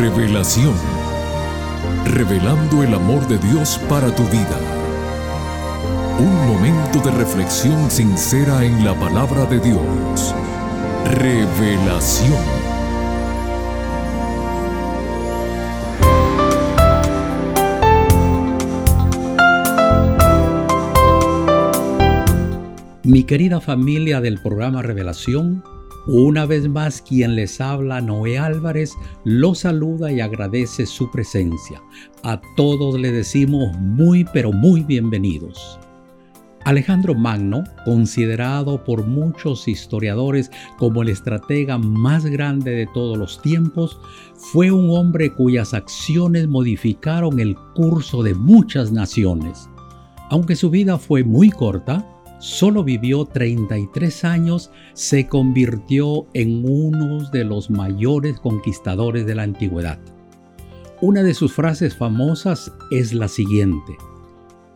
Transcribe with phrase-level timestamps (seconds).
[0.00, 0.72] Revelación.
[2.06, 4.58] Revelando el amor de Dios para tu vida.
[6.18, 10.34] Un momento de reflexión sincera en la palabra de Dios.
[11.04, 12.32] Revelación.
[23.02, 25.62] Mi querida familia del programa Revelación,
[26.06, 31.82] una vez más quien les habla, Noé Álvarez, los saluda y agradece su presencia.
[32.22, 35.78] A todos le decimos muy pero muy bienvenidos.
[36.64, 43.98] Alejandro Magno, considerado por muchos historiadores como el estratega más grande de todos los tiempos,
[44.34, 49.70] fue un hombre cuyas acciones modificaron el curso de muchas naciones.
[50.28, 52.06] Aunque su vida fue muy corta,
[52.40, 60.00] solo vivió 33 años, se convirtió en uno de los mayores conquistadores de la antigüedad.
[61.00, 63.96] Una de sus frases famosas es la siguiente.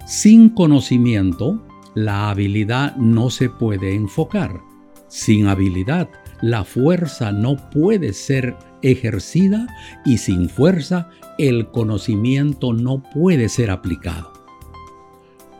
[0.06, 1.60] Sin conocimiento,
[1.94, 4.60] la habilidad no se puede enfocar.
[5.08, 6.08] Sin habilidad,
[6.42, 9.66] la fuerza no puede ser ejercida
[10.04, 11.08] y sin fuerza,
[11.38, 14.33] el conocimiento no puede ser aplicado.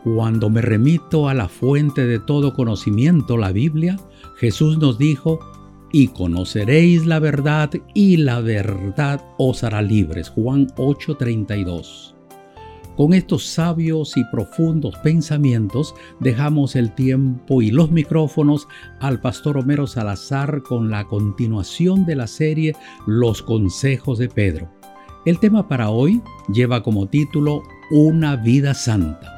[0.05, 3.97] Cuando me remito a la fuente de todo conocimiento, la Biblia,
[4.35, 5.39] Jesús nos dijo,
[5.91, 10.29] y conoceréis la verdad y la verdad os hará libres.
[10.29, 12.13] Juan 8:32.
[12.95, 18.67] Con estos sabios y profundos pensamientos dejamos el tiempo y los micrófonos
[18.99, 22.75] al pastor Homero Salazar con la continuación de la serie
[23.07, 24.69] Los consejos de Pedro.
[25.25, 26.21] El tema para hoy
[26.53, 29.34] lleva como título Una vida santa.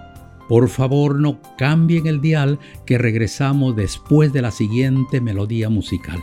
[0.48, 6.20] Por favor no cambien el dial que regresamos después de la siguiente melodía musical.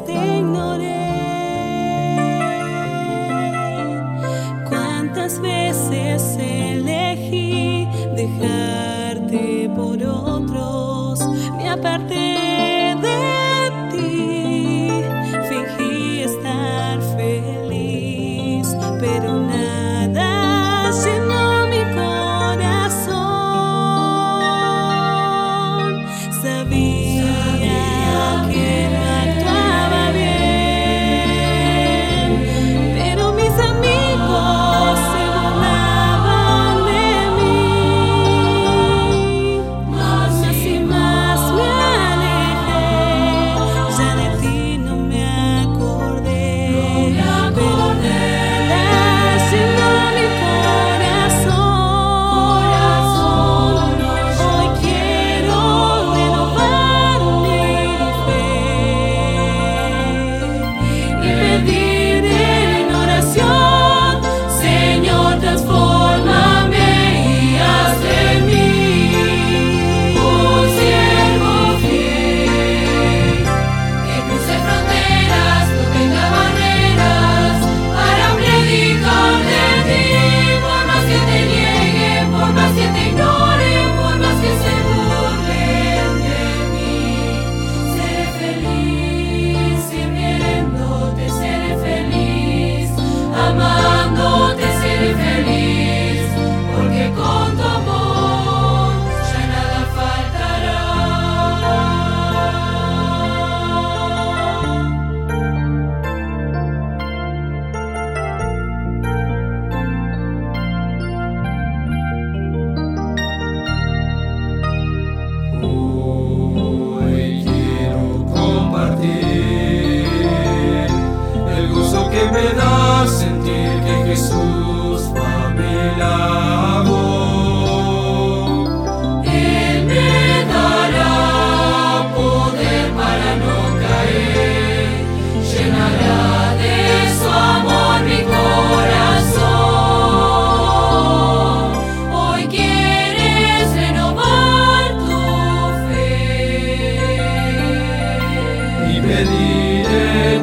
[0.00, 1.06] te ignoré,
[4.68, 7.86] cuántas veces elegí
[8.16, 10.31] dejarte por hoy.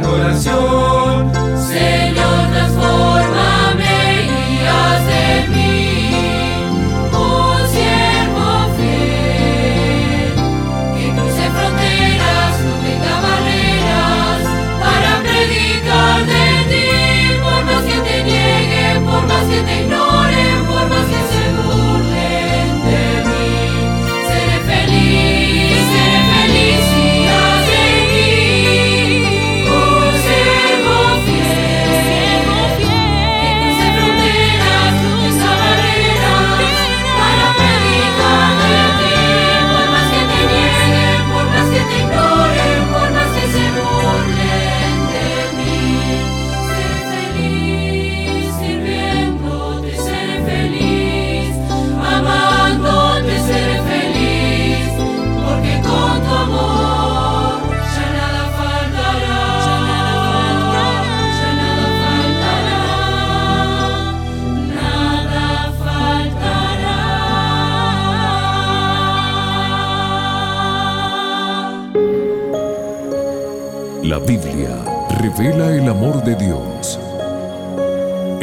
[0.02, 0.89] En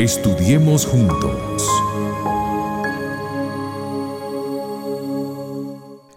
[0.07, 1.67] Estudiemos juntos.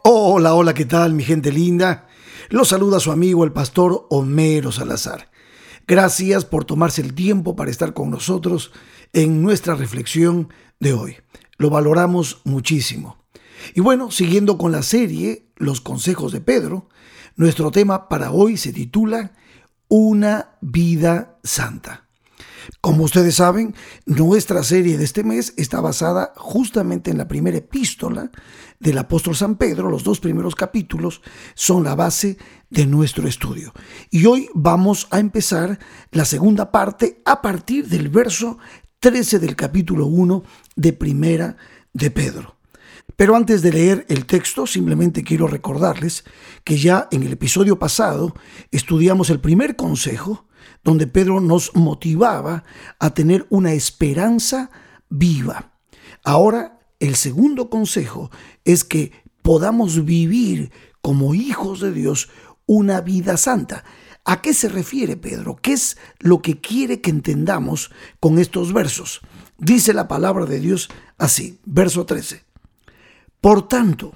[0.04, 2.08] Hola, hola, ¿qué tal mi gente linda?
[2.50, 5.32] Los saluda su amigo el pastor Homero Salazar.
[5.88, 8.72] Gracias por tomarse el tiempo para estar con nosotros
[9.12, 10.50] en nuestra reflexión
[10.80, 11.18] de hoy.
[11.58, 13.18] Lo valoramos muchísimo.
[13.74, 16.90] Y bueno, siguiendo con la serie Los consejos de Pedro,
[17.38, 19.32] nuestro tema para hoy se titula
[19.88, 22.09] Una vida santa.
[22.82, 23.76] Como ustedes saben,
[24.06, 28.32] nuestra serie de este mes está basada justamente en la primera epístola
[28.80, 29.90] del apóstol San Pedro.
[29.90, 31.22] Los dos primeros capítulos
[31.56, 32.38] son la base
[32.70, 33.74] de nuestro estudio.
[34.10, 35.80] Y hoy vamos a empezar
[36.12, 38.58] la segunda parte a partir del verso
[39.00, 40.44] 13 del capítulo 1
[40.76, 41.58] de primera
[41.94, 42.56] de Pedro.
[43.16, 46.24] Pero antes de leer el texto, simplemente quiero recordarles
[46.64, 48.34] que ya en el episodio pasado
[48.72, 50.46] estudiamos el primer consejo,
[50.84, 52.64] donde Pedro nos motivaba
[53.00, 54.72] a tener una esperanza
[55.10, 55.74] viva.
[56.24, 58.30] Ahora, el segundo consejo
[58.66, 59.12] es que
[59.42, 60.72] podamos vivir
[61.02, 62.30] como hijos de Dios
[62.66, 63.84] una vida santa.
[64.26, 65.56] ¿A qué se refiere Pedro?
[65.62, 67.90] ¿Qué es lo que quiere que entendamos
[68.20, 69.22] con estos versos?
[69.58, 72.44] Dice la palabra de Dios así, verso 13.
[73.42, 74.14] Por tanto,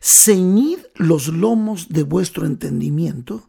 [0.00, 3.48] ceñid los lomos de vuestro entendimiento,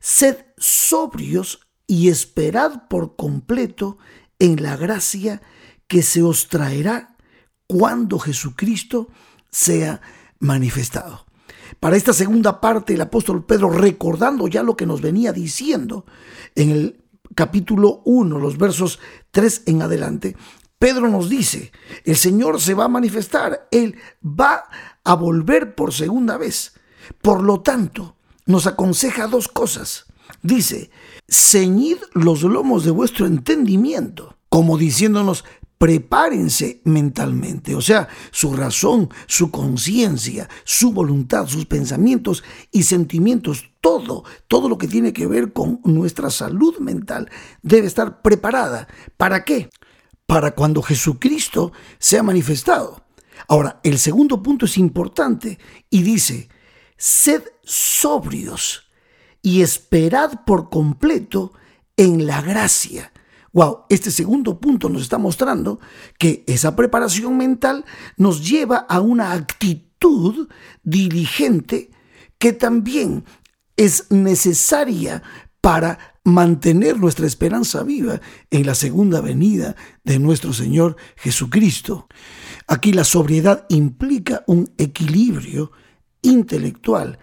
[0.00, 3.98] sed sobrios y esperad por completo
[4.38, 5.42] en la gracia
[5.86, 7.16] que se os traerá
[7.66, 9.08] cuando Jesucristo
[9.50, 10.00] sea
[10.38, 11.26] manifestado.
[11.80, 16.06] Para esta segunda parte, el apóstol Pedro, recordando ya lo que nos venía diciendo
[16.54, 17.04] en el
[17.34, 18.98] capítulo 1, los versos
[19.30, 20.36] 3 en adelante,
[20.78, 21.72] Pedro nos dice,
[22.04, 24.64] el Señor se va a manifestar, Él va
[25.04, 26.74] a volver por segunda vez.
[27.20, 28.16] Por lo tanto,
[28.46, 30.06] nos aconseja dos cosas.
[30.42, 30.90] Dice,
[31.28, 35.44] ceñid los lomos de vuestro entendimiento, como diciéndonos,
[35.78, 42.42] prepárense mentalmente, o sea, su razón, su conciencia, su voluntad, sus pensamientos
[42.72, 47.30] y sentimientos, todo, todo lo que tiene que ver con nuestra salud mental
[47.62, 48.88] debe estar preparada.
[49.16, 49.70] ¿Para qué?
[50.26, 53.04] Para cuando Jesucristo sea manifestado.
[53.46, 55.58] Ahora, el segundo punto es importante
[55.90, 56.48] y dice,
[56.96, 58.87] sed sobrios
[59.48, 61.54] y esperad por completo
[61.96, 63.14] en la gracia.
[63.54, 65.80] Wow, este segundo punto nos está mostrando
[66.18, 67.86] que esa preparación mental
[68.18, 70.50] nos lleva a una actitud
[70.82, 71.90] diligente
[72.36, 73.24] que también
[73.78, 75.22] es necesaria
[75.62, 82.06] para mantener nuestra esperanza viva en la segunda venida de nuestro Señor Jesucristo.
[82.66, 85.72] Aquí la sobriedad implica un equilibrio
[86.20, 87.18] intelectual,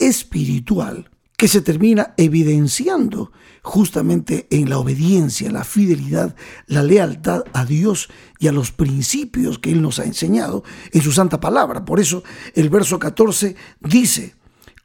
[0.00, 3.30] espiritual, que se termina evidenciando
[3.62, 6.34] justamente en la obediencia, la fidelidad,
[6.66, 8.08] la lealtad a Dios
[8.40, 11.84] y a los principios que Él nos ha enseñado en su santa palabra.
[11.84, 14.34] Por eso el verso 14 dice,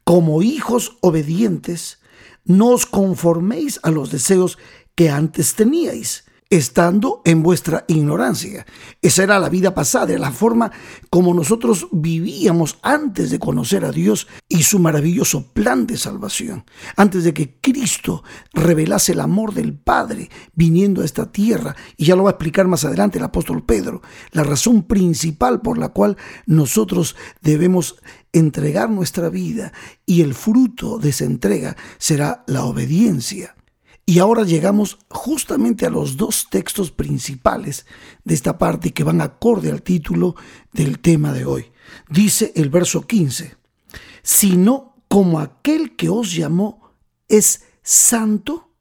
[0.03, 1.97] como hijos obedientes,
[2.45, 4.59] no os conforméis a los deseos
[4.93, 6.25] que antes teníais.
[6.53, 8.67] Estando en vuestra ignorancia.
[9.01, 10.71] Esa era la vida pasada, la forma
[11.09, 16.63] como nosotros vivíamos antes de conocer a Dios y su maravilloso plan de salvación.
[16.95, 21.75] Antes de que Cristo revelase el amor del Padre viniendo a esta tierra.
[21.97, 24.03] Y ya lo va a explicar más adelante el apóstol Pedro.
[24.29, 27.95] La razón principal por la cual nosotros debemos
[28.31, 29.73] entregar nuestra vida
[30.05, 33.55] y el fruto de esa entrega será la obediencia.
[34.05, 37.85] Y ahora llegamos justamente a los dos textos principales
[38.25, 40.35] de esta parte que van acorde al título
[40.73, 41.71] del tema de hoy.
[42.09, 43.55] Dice el verso 15,
[44.21, 46.91] sino como aquel que os llamó
[47.29, 48.73] es santo,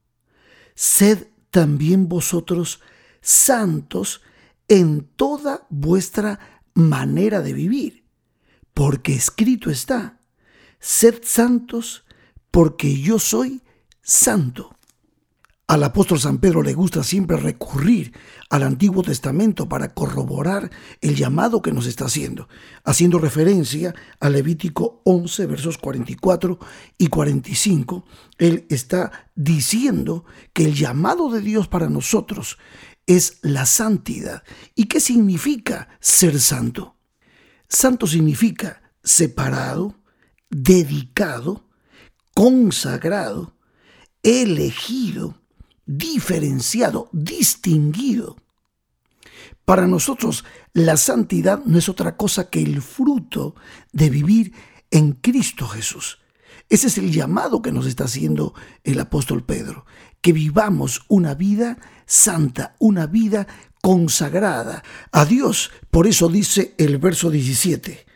[0.74, 2.80] sed también vosotros
[3.20, 4.22] santos
[4.66, 8.04] en toda vuestra manera de vivir,
[8.74, 10.18] porque escrito está,
[10.80, 12.04] sed santos
[12.50, 13.62] porque yo soy
[14.02, 14.76] santo.
[15.72, 18.12] Al apóstol San Pedro le gusta siempre recurrir
[18.50, 22.46] al Antiguo Testamento para corroborar el llamado que nos está haciendo,
[22.84, 26.58] haciendo referencia a Levítico 11, versos 44
[26.98, 28.04] y 45.
[28.36, 32.58] Él está diciendo que el llamado de Dios para nosotros
[33.06, 34.42] es la santidad.
[34.74, 36.98] ¿Y qué significa ser santo?
[37.66, 39.94] Santo significa separado,
[40.50, 41.66] dedicado,
[42.34, 43.56] consagrado,
[44.22, 45.41] elegido,
[45.86, 48.36] diferenciado, distinguido.
[49.64, 53.54] Para nosotros la santidad no es otra cosa que el fruto
[53.92, 54.52] de vivir
[54.90, 56.18] en Cristo Jesús.
[56.68, 59.84] Ese es el llamado que nos está haciendo el apóstol Pedro,
[60.20, 63.46] que vivamos una vida santa, una vida
[63.80, 65.70] consagrada a Dios.
[65.90, 68.06] Por eso dice el verso 17,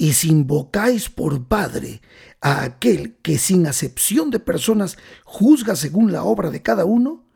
[0.00, 2.00] y si invocáis por Padre
[2.40, 7.26] a aquel que sin acepción de personas juzga según la obra de cada uno,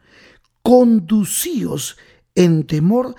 [0.63, 1.99] conducíos
[2.35, 3.17] en temor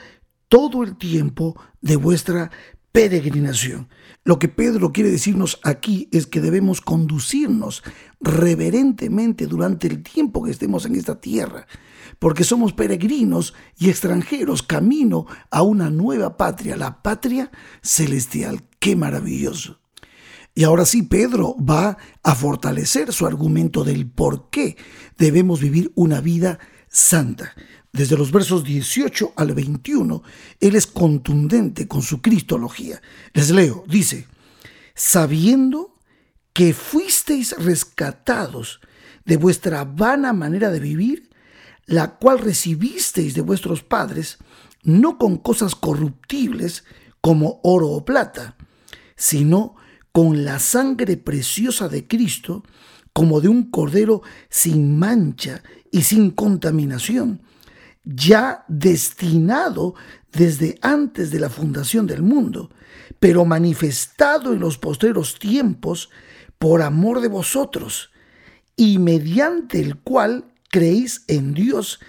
[0.47, 2.49] todo el tiempo de vuestra
[2.91, 3.87] peregrinación.
[4.23, 7.83] Lo que Pedro quiere decirnos aquí es que debemos conducirnos
[8.19, 11.67] reverentemente durante el tiempo que estemos en esta tierra,
[12.17, 17.51] porque somos peregrinos y extranjeros camino a una nueva patria, la patria
[17.83, 18.63] celestial.
[18.85, 19.79] ¡Qué maravilloso!
[20.53, 24.77] Y ahora sí, Pedro va a fortalecer su argumento del por qué
[25.17, 27.55] debemos vivir una vida santa.
[27.91, 30.21] Desde los versos 18 al 21,
[30.59, 33.01] él es contundente con su cristología.
[33.33, 34.27] Les leo, dice,
[34.93, 35.95] sabiendo
[36.53, 38.81] que fuisteis rescatados
[39.25, 41.31] de vuestra vana manera de vivir,
[41.87, 44.37] la cual recibisteis de vuestros padres,
[44.83, 46.83] no con cosas corruptibles
[47.19, 48.55] como oro o plata,
[49.15, 49.75] sino
[50.11, 52.63] con la sangre preciosa de Cristo,
[53.13, 57.41] como de un cordero sin mancha y sin contaminación,
[58.03, 59.95] ya destinado
[60.31, 62.69] desde antes de la fundación del mundo,
[63.19, 66.09] pero manifestado en los postreros tiempos
[66.57, 68.11] por amor de vosotros,
[68.75, 71.99] y mediante el cual creéis en Dios,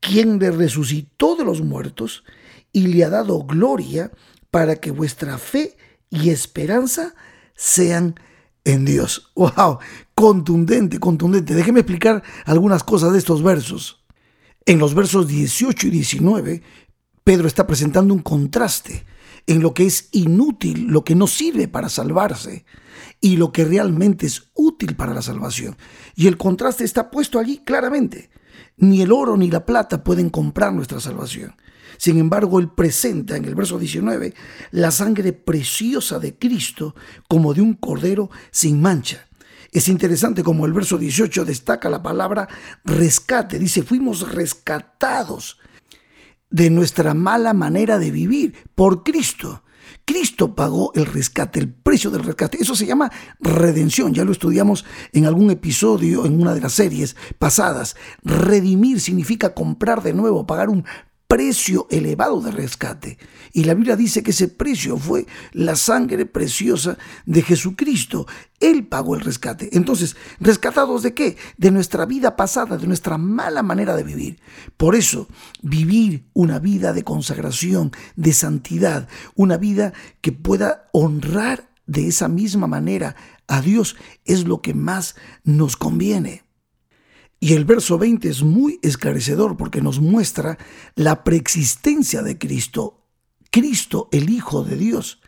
[0.00, 2.24] quien le resucitó de los muertos
[2.72, 4.12] y le ha dado gloria
[4.50, 5.76] para que vuestra fe
[6.14, 7.14] y esperanza
[7.54, 8.14] sean
[8.64, 9.32] en Dios.
[9.34, 9.78] ¡Wow!
[10.14, 11.54] Contundente, contundente.
[11.54, 14.04] Déjeme explicar algunas cosas de estos versos.
[14.66, 16.62] En los versos 18 y 19,
[17.22, 19.04] Pedro está presentando un contraste
[19.46, 22.64] en lo que es inútil, lo que no sirve para salvarse,
[23.20, 25.76] y lo que realmente es útil para la salvación.
[26.14, 28.30] Y el contraste está puesto allí claramente.
[28.76, 31.54] Ni el oro ni la plata pueden comprar nuestra salvación.
[31.96, 34.34] Sin embargo, él presenta en el verso 19
[34.72, 36.94] la sangre preciosa de Cristo
[37.28, 39.26] como de un cordero sin mancha.
[39.72, 42.48] Es interesante como el verso 18 destaca la palabra
[42.84, 43.58] rescate.
[43.58, 45.58] Dice, fuimos rescatados
[46.48, 49.64] de nuestra mala manera de vivir por Cristo.
[50.04, 52.58] Cristo pagó el rescate, el precio del rescate.
[52.60, 53.10] Eso se llama
[53.40, 54.14] redención.
[54.14, 57.96] Ya lo estudiamos en algún episodio, en una de las series pasadas.
[58.22, 60.84] Redimir significa comprar de nuevo, pagar un
[61.26, 63.18] precio elevado de rescate.
[63.52, 68.26] Y la Biblia dice que ese precio fue la sangre preciosa de Jesucristo.
[68.60, 69.70] Él pagó el rescate.
[69.72, 71.36] Entonces, ¿rescatados de qué?
[71.56, 74.40] De nuestra vida pasada, de nuestra mala manera de vivir.
[74.76, 75.28] Por eso,
[75.62, 82.66] vivir una vida de consagración, de santidad, una vida que pueda honrar de esa misma
[82.66, 83.16] manera
[83.46, 86.43] a Dios es lo que más nos conviene.
[87.44, 90.56] Y el verso 20 es muy esclarecedor porque nos muestra
[90.94, 93.04] la preexistencia de Cristo,
[93.50, 95.20] Cristo el Hijo de Dios,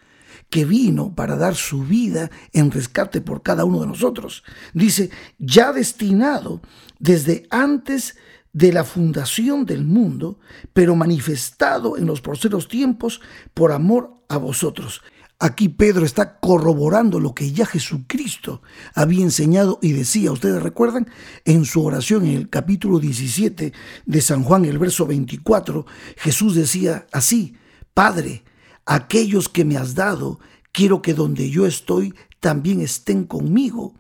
[0.49, 4.45] que vino para dar su vida en rescate por cada uno de nosotros.
[4.73, 6.63] Dice, ya destinado
[6.99, 8.17] desde antes
[8.55, 10.39] de la fundación del mundo,
[10.73, 13.21] pero manifestado en los procesos tiempos
[13.53, 15.03] por amor a vosotros.
[15.39, 18.63] Aquí Pedro está corroborando lo que ya Jesucristo
[18.95, 21.11] había enseñado y decía, ustedes recuerdan,
[21.45, 23.73] en su oración en el capítulo 17
[24.07, 25.85] de San Juan, el verso 24,
[26.17, 27.55] Jesús decía así,
[27.93, 28.45] Padre,
[28.87, 30.41] aquellos que me has dado,
[30.73, 33.95] quiero que donde yo estoy también estén conmigo,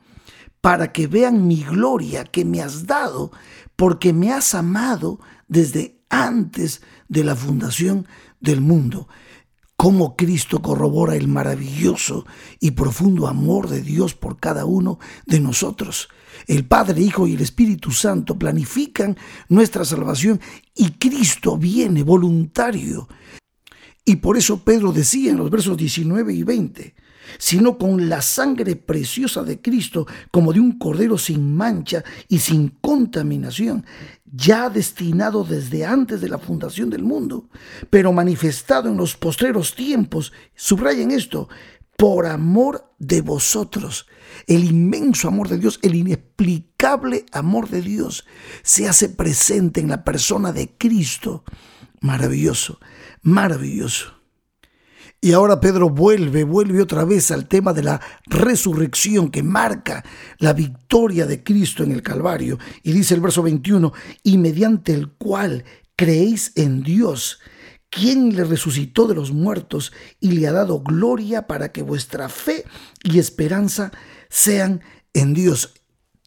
[0.63, 3.31] para que vean mi gloria que me has dado,
[3.77, 8.07] porque me has amado desde antes de la fundación
[8.41, 9.07] del mundo
[9.77, 12.27] cómo Cristo corrobora el maravilloso
[12.61, 16.09] y profundo amor de Dios por cada uno de nosotros.
[16.47, 19.17] El Padre, Hijo y el Espíritu Santo planifican
[19.49, 20.41] nuestra salvación
[20.75, 23.09] y Cristo viene voluntario.
[24.05, 26.95] Y por eso Pedro decía en los versos 19 y 20,
[27.39, 32.69] sino con la sangre preciosa de Cristo, como de un cordero sin mancha y sin
[32.69, 33.85] contaminación,
[34.25, 37.49] ya destinado desde antes de la fundación del mundo,
[37.91, 41.49] pero manifestado en los postreros tiempos, subrayen esto,
[41.97, 44.07] por amor de vosotros.
[44.47, 48.27] El inmenso amor de Dios, el inexplicable amor de Dios,
[48.63, 51.45] se hace presente en la persona de Cristo.
[52.01, 52.79] Maravilloso,
[53.23, 54.16] maravilloso.
[55.21, 60.05] Y ahora Pedro vuelve, vuelve otra vez al tema de la resurrección que marca
[60.39, 62.59] la victoria de Cristo en el Calvario.
[62.83, 63.93] Y dice el verso 21,
[64.23, 65.65] y mediante el cual
[65.97, 67.41] creéis en Dios,
[67.89, 72.65] quien le resucitó de los muertos y le ha dado gloria para que vuestra fe
[73.03, 73.93] y esperanza
[74.29, 74.83] sean
[75.15, 75.73] en Dios.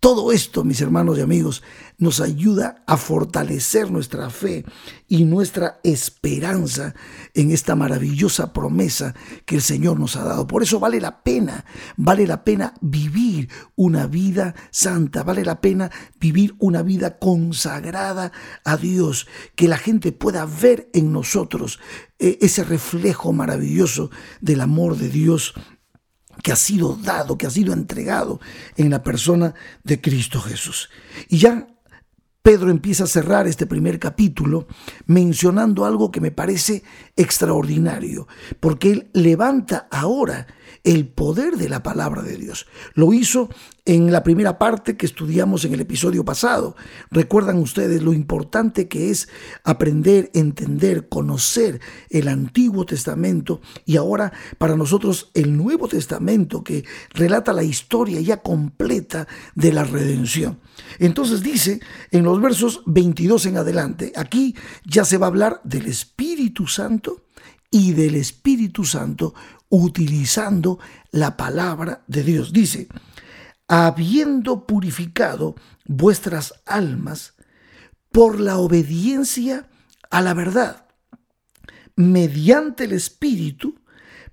[0.02, 1.62] Todo esto, mis hermanos y amigos,
[2.00, 4.66] nos ayuda a fortalecer nuestra fe
[5.08, 6.96] y nuestra esperanza
[7.34, 9.14] en esta maravillosa promesa
[9.46, 10.48] que el Señor nos ha dado.
[10.48, 11.66] Por eso vale la pena,
[11.98, 18.32] vale la pena vivir una vida santa, vale la pena vivir una vida consagrada
[18.64, 21.80] a Dios, que la gente pueda ver en nosotros
[22.18, 24.10] eh, ese reflejo maravilloso
[24.42, 25.54] del amor de Dios
[26.44, 28.40] que ha sido dado, que ha sido entregado
[28.78, 29.54] en la persona
[29.84, 30.90] de Cristo Jesús.
[31.28, 31.68] Y ya
[32.50, 34.66] Pedro empieza a cerrar este primer capítulo
[35.06, 36.82] mencionando algo que me parece
[37.16, 38.28] extraordinario,
[38.60, 40.48] porque él levanta ahora
[40.84, 42.68] el poder de la palabra de Dios.
[42.94, 43.50] Lo hizo
[43.86, 46.76] en la primera parte que estudiamos en el episodio pasado.
[47.10, 49.30] Recuerdan ustedes lo importante que es
[49.64, 57.52] aprender, entender, conocer el Antiguo Testamento y ahora para nosotros el Nuevo Testamento que relata
[57.52, 60.60] la historia ya completa de la redención.
[61.00, 61.80] Entonces dice
[62.12, 67.24] en los versos 22 en adelante, aquí ya se va a hablar del Espíritu Santo
[67.72, 69.34] y del Espíritu Santo
[69.70, 70.80] utilizando
[71.12, 72.52] la palabra de Dios.
[72.52, 72.88] Dice,
[73.68, 75.56] habiendo purificado
[75.86, 77.36] vuestras almas
[78.12, 79.70] por la obediencia
[80.10, 80.88] a la verdad,
[81.96, 83.80] mediante el Espíritu,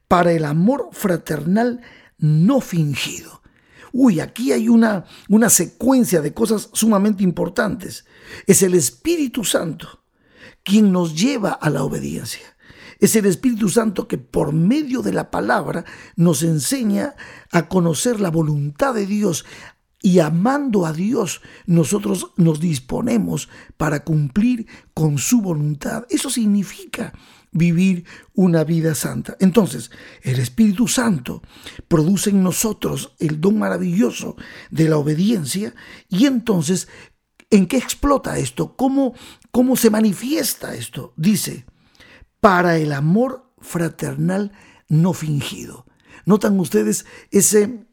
[0.09, 1.81] para el amor fraternal
[2.19, 3.43] no fingido.
[3.93, 8.05] Uy, aquí hay una, una secuencia de cosas sumamente importantes.
[8.47, 10.05] Es el Espíritu Santo
[10.63, 12.56] quien nos lleva a la obediencia.
[12.99, 15.85] Es el Espíritu Santo que por medio de la palabra
[16.17, 17.15] nos enseña
[17.53, 19.45] a conocer la voluntad de Dios,
[20.03, 26.07] y amando a Dios, nosotros nos disponemos para cumplir con su voluntad.
[26.11, 27.13] Eso significa
[27.51, 29.37] vivir una vida santa.
[29.41, 29.91] Entonces,
[30.23, 31.43] el Espíritu Santo
[31.89, 34.37] produce en nosotros el don maravilloso
[34.71, 35.75] de la obediencia
[36.09, 36.87] y entonces,
[37.51, 38.77] ¿en qué explota esto?
[38.77, 39.15] ¿Cómo,
[39.51, 41.15] cómo se manifiesta esto?
[41.17, 41.65] Dice,
[42.47, 44.53] para el amor fraternal
[44.89, 45.85] no fingido.
[46.27, 47.89] ¿Notan ustedes ese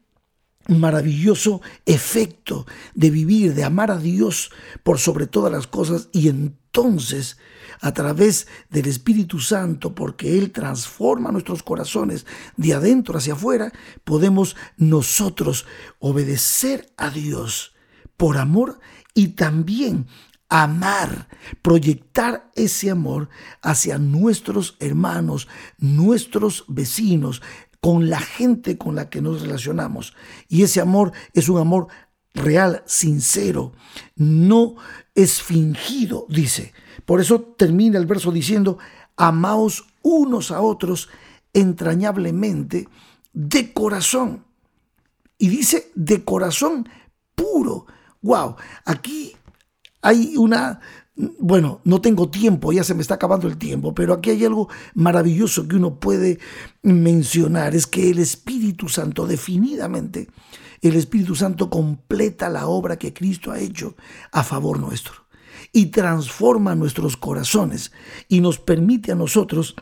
[0.68, 2.64] maravilloso efecto
[2.94, 4.52] de vivir, de amar a Dios
[4.84, 7.36] por sobre todas las cosas y entonces
[7.80, 12.24] a través del Espíritu Santo, porque Él transforma nuestros corazones
[12.56, 13.72] de adentro hacia afuera,
[14.04, 15.66] podemos nosotros
[15.98, 17.74] obedecer a Dios
[18.16, 18.78] por amor
[19.14, 20.06] y también
[20.48, 21.28] amar,
[21.62, 23.28] proyectar ese amor
[23.62, 27.42] hacia nuestros hermanos, nuestros vecinos,
[27.80, 30.14] con la gente con la que nos relacionamos.
[30.48, 31.88] Y ese amor es un amor
[32.32, 33.72] real, sincero,
[34.16, 34.76] no
[35.14, 36.72] es fingido, dice.
[37.04, 38.78] Por eso termina el verso diciendo,
[39.16, 41.10] amaos unos a otros
[41.52, 42.88] entrañablemente
[43.32, 44.44] de corazón.
[45.36, 46.88] Y dice de corazón
[47.34, 47.86] puro.
[48.22, 49.36] Wow, aquí
[50.04, 50.80] hay una,
[51.16, 54.68] bueno, no tengo tiempo, ya se me está acabando el tiempo, pero aquí hay algo
[54.92, 56.38] maravilloso que uno puede
[56.82, 60.28] mencionar, es que el Espíritu Santo definidamente,
[60.82, 63.96] el Espíritu Santo completa la obra que Cristo ha hecho
[64.30, 65.24] a favor nuestro.
[65.72, 67.90] y transforma nuestros corazones
[68.28, 69.74] y nos permite a nosotros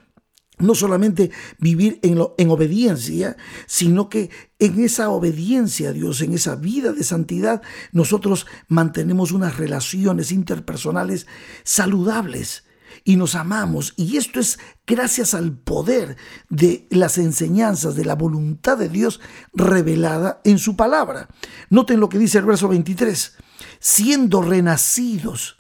[0.63, 6.57] no solamente vivir en, en, obediencia, sino que en esa obediencia a Dios, en esa
[6.57, 11.27] vida de santidad, nosotros mantenemos unas relaciones interpersonales
[11.65, 12.65] saludables
[13.05, 13.95] y nos amamos.
[13.97, 16.17] Y esto es gracias al poder
[16.49, 19.21] de las enseñanzas, de la voluntad de Dios
[19.53, 21.29] revelada en su palabra.
[21.71, 23.37] Noten lo que dice el verso 23.
[23.81, 25.57] Siendo renacidos,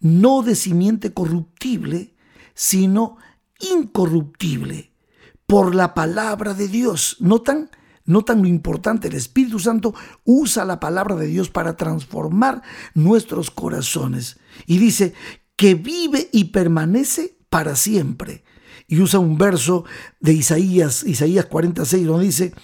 [0.00, 2.14] no de simiente corruptible,
[2.54, 3.16] sino
[3.60, 4.92] incorruptible,
[5.46, 7.16] por la palabra de Dios.
[7.20, 7.70] ¿Notan?
[8.04, 9.94] Notan lo importante, el Espíritu Santo
[10.24, 12.62] usa la palabra de Dios para transformar
[12.94, 14.38] nuestros corazones.
[14.66, 15.14] Y dice
[15.56, 18.42] que vive y permanece para siempre.
[18.88, 19.84] Y usa un verso
[20.18, 22.54] de Isaías, Isaías 46, donde dice,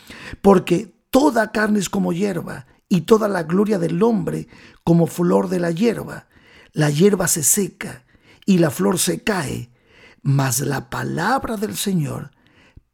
[0.42, 4.48] porque toda carne es como hierba, y toda la gloria del hombre
[4.84, 6.28] como flor de la hierba.
[6.72, 8.04] La hierba se seca
[8.44, 9.70] y la flor se cae,
[10.26, 12.32] mas la palabra del Señor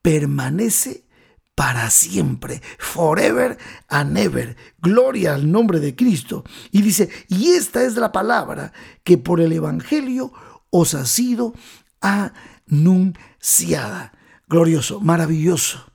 [0.03, 1.07] permanece
[1.55, 3.57] para siempre, forever
[3.89, 4.57] and ever.
[4.79, 6.45] Gloria al nombre de Cristo.
[6.71, 10.33] Y dice, y esta es la palabra que por el Evangelio
[10.71, 11.55] os ha sido
[12.01, 14.13] anunciada.
[14.47, 15.91] Glorioso, maravilloso.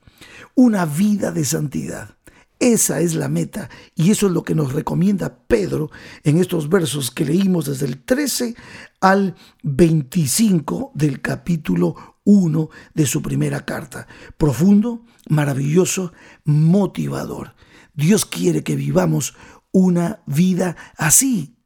[0.55, 2.16] Una vida de santidad.
[2.59, 5.91] Esa es la meta y eso es lo que nos recomienda Pedro
[6.23, 8.55] en estos versos que leímos desde el 13
[8.99, 14.07] al 25 del capítulo 1 de su primera carta.
[14.37, 16.13] Profundo, maravilloso,
[16.45, 17.53] motivador.
[17.93, 19.35] Dios quiere que vivamos
[19.71, 21.57] una vida así,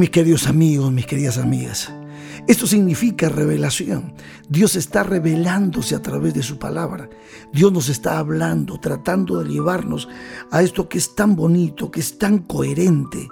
[0.00, 1.92] Mis queridos amigos, mis queridas amigas,
[2.48, 4.14] esto significa revelación.
[4.48, 7.10] Dios está revelándose a través de su palabra.
[7.52, 10.08] Dios nos está hablando, tratando de llevarnos
[10.50, 13.28] a esto que es tan bonito, que es tan coherente.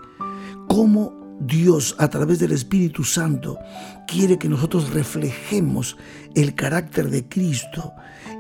[0.68, 3.58] Cómo Dios a través del Espíritu Santo
[4.06, 5.96] quiere que nosotros reflejemos
[6.34, 7.92] el carácter de Cristo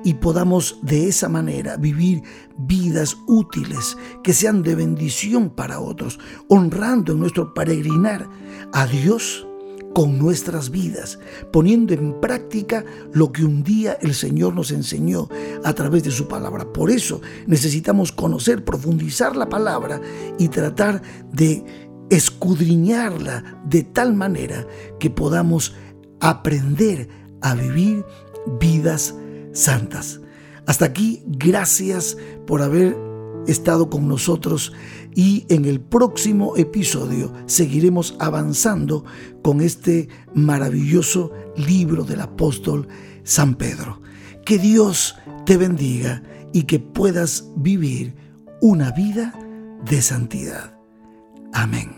[0.04, 2.22] y podamos de esa manera vivir
[2.56, 8.28] vidas útiles que sean de bendición para otros, honrando en nuestro peregrinar
[8.72, 9.46] a Dios
[9.94, 11.18] con nuestras vidas,
[11.52, 15.28] poniendo en práctica lo que un día el Señor nos enseñó
[15.64, 16.72] a través de su palabra.
[16.72, 20.00] Por eso necesitamos conocer, profundizar la palabra
[20.38, 24.66] y tratar de escudriñarla de tal manera
[24.98, 25.74] que podamos
[26.20, 27.08] aprender
[27.40, 28.04] a vivir
[28.60, 29.14] vidas
[29.52, 30.20] santas.
[30.66, 32.16] Hasta aquí, gracias
[32.46, 32.96] por haber
[33.46, 34.72] estado con nosotros
[35.14, 39.04] y en el próximo episodio seguiremos avanzando
[39.42, 42.88] con este maravilloso libro del apóstol
[43.24, 44.02] San Pedro.
[44.44, 45.16] Que Dios
[45.46, 48.14] te bendiga y que puedas vivir
[48.60, 49.34] una vida
[49.88, 50.78] de santidad.
[51.52, 51.97] Amén.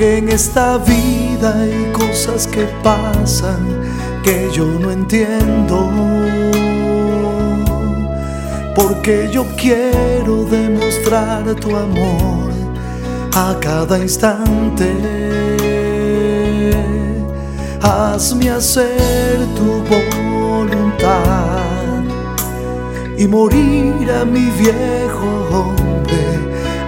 [0.00, 3.60] que en esta vida hay cosas que pasan
[4.22, 5.90] que yo no entiendo.
[8.74, 12.50] Porque yo quiero demostrar tu amor
[13.34, 14.90] a cada instante.
[17.82, 21.60] Hazme hacer tu voluntad
[23.18, 26.24] y morir a mi viejo hombre.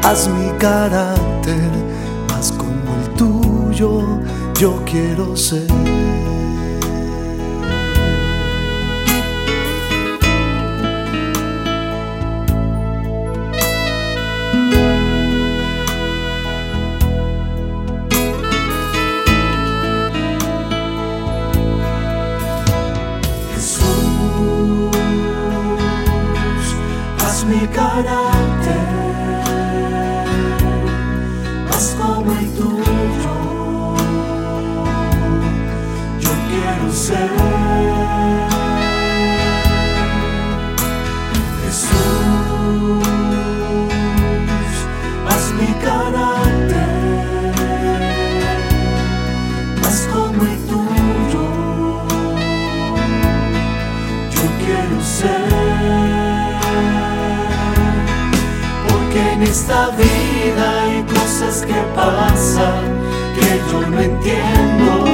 [0.03, 1.82] Haz mi carácter
[4.63, 6.02] yo quiero ser.
[59.53, 62.85] Esta vida hay cosas que pasan
[63.35, 65.12] que yo no entiendo.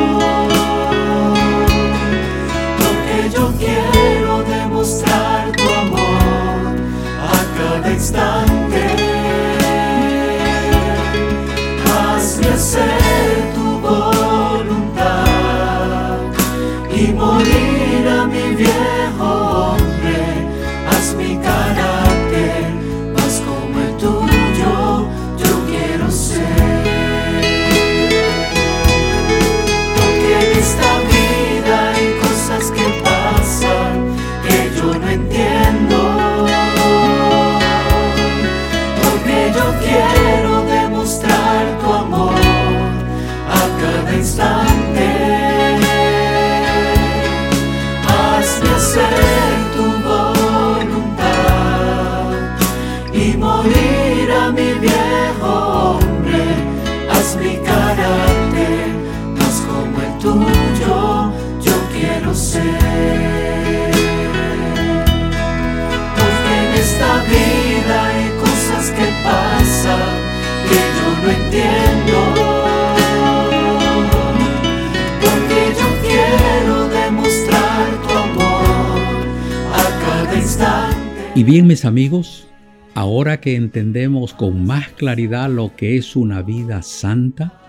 [81.84, 82.46] Amigos,
[82.94, 87.60] ahora que entendemos con más claridad lo que es una vida santa,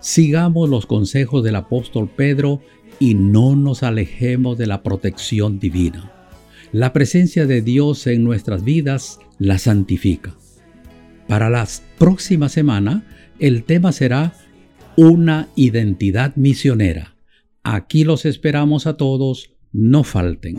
[0.00, 2.60] sigamos los consejos del apóstol Pedro
[2.98, 6.10] y no nos alejemos de la protección divina.
[6.72, 10.34] La presencia de Dios en nuestras vidas la santifica.
[11.26, 11.66] Para la
[11.98, 13.04] próxima semana,
[13.38, 14.34] el tema será
[14.96, 17.14] una identidad misionera.
[17.62, 20.58] Aquí los esperamos a todos, no falten.